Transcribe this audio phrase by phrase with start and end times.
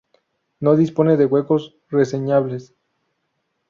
[0.59, 2.73] No dispone de huecos reseñables.